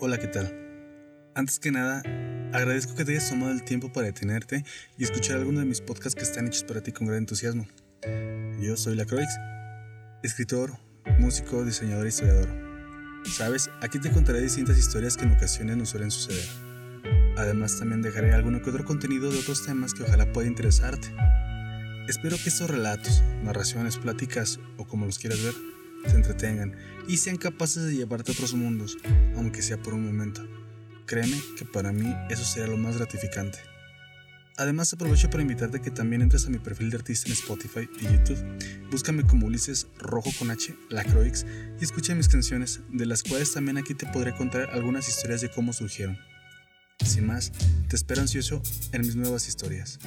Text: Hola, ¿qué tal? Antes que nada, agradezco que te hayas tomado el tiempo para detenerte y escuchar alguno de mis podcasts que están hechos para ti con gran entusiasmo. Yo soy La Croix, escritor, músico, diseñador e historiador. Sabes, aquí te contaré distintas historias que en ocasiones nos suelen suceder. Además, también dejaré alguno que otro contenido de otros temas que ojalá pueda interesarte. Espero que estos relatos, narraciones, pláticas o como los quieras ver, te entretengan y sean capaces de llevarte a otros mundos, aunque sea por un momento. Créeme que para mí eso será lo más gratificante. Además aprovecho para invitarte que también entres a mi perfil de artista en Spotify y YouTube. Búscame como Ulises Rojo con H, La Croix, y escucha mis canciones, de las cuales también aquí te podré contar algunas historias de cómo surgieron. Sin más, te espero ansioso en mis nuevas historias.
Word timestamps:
Hola, 0.00 0.16
¿qué 0.18 0.28
tal? 0.28 0.54
Antes 1.34 1.58
que 1.58 1.72
nada, 1.72 2.02
agradezco 2.52 2.94
que 2.94 3.04
te 3.04 3.10
hayas 3.10 3.30
tomado 3.30 3.50
el 3.50 3.64
tiempo 3.64 3.92
para 3.92 4.06
detenerte 4.06 4.64
y 4.96 5.02
escuchar 5.02 5.38
alguno 5.38 5.58
de 5.58 5.66
mis 5.66 5.80
podcasts 5.80 6.14
que 6.14 6.22
están 6.22 6.46
hechos 6.46 6.62
para 6.62 6.80
ti 6.80 6.92
con 6.92 7.08
gran 7.08 7.18
entusiasmo. 7.18 7.66
Yo 8.60 8.76
soy 8.76 8.94
La 8.94 9.06
Croix, 9.06 9.26
escritor, 10.22 10.78
músico, 11.18 11.64
diseñador 11.64 12.06
e 12.06 12.10
historiador. 12.10 12.48
Sabes, 13.24 13.70
aquí 13.80 13.98
te 13.98 14.12
contaré 14.12 14.40
distintas 14.40 14.78
historias 14.78 15.16
que 15.16 15.24
en 15.24 15.32
ocasiones 15.32 15.76
nos 15.76 15.88
suelen 15.88 16.12
suceder. 16.12 16.46
Además, 17.36 17.76
también 17.76 18.00
dejaré 18.00 18.32
alguno 18.32 18.62
que 18.62 18.70
otro 18.70 18.84
contenido 18.84 19.32
de 19.32 19.40
otros 19.40 19.66
temas 19.66 19.94
que 19.94 20.04
ojalá 20.04 20.32
pueda 20.32 20.46
interesarte. 20.46 21.08
Espero 22.06 22.36
que 22.36 22.50
estos 22.50 22.70
relatos, 22.70 23.24
narraciones, 23.42 23.96
pláticas 23.96 24.60
o 24.76 24.86
como 24.86 25.06
los 25.06 25.18
quieras 25.18 25.42
ver, 25.42 25.54
te 26.04 26.10
entretengan 26.10 26.76
y 27.06 27.16
sean 27.16 27.36
capaces 27.36 27.84
de 27.84 27.94
llevarte 27.94 28.32
a 28.32 28.34
otros 28.34 28.54
mundos, 28.54 28.98
aunque 29.36 29.62
sea 29.62 29.80
por 29.82 29.94
un 29.94 30.06
momento. 30.06 30.46
Créeme 31.06 31.40
que 31.56 31.64
para 31.64 31.92
mí 31.92 32.14
eso 32.28 32.44
será 32.44 32.66
lo 32.66 32.76
más 32.76 32.96
gratificante. 32.96 33.58
Además 34.58 34.92
aprovecho 34.92 35.30
para 35.30 35.42
invitarte 35.42 35.80
que 35.80 35.92
también 35.92 36.20
entres 36.20 36.44
a 36.46 36.50
mi 36.50 36.58
perfil 36.58 36.90
de 36.90 36.96
artista 36.96 37.28
en 37.28 37.34
Spotify 37.34 37.88
y 38.00 38.04
YouTube. 38.04 38.44
Búscame 38.90 39.24
como 39.24 39.46
Ulises 39.46 39.86
Rojo 39.98 40.30
con 40.36 40.50
H, 40.50 40.74
La 40.90 41.04
Croix, 41.04 41.46
y 41.80 41.84
escucha 41.84 42.14
mis 42.16 42.28
canciones, 42.28 42.80
de 42.90 43.06
las 43.06 43.22
cuales 43.22 43.52
también 43.52 43.78
aquí 43.78 43.94
te 43.94 44.06
podré 44.06 44.34
contar 44.34 44.70
algunas 44.72 45.08
historias 45.08 45.42
de 45.42 45.50
cómo 45.50 45.72
surgieron. 45.72 46.18
Sin 47.04 47.26
más, 47.26 47.52
te 47.88 47.94
espero 47.94 48.20
ansioso 48.20 48.60
en 48.90 49.02
mis 49.02 49.14
nuevas 49.14 49.46
historias. 49.46 50.00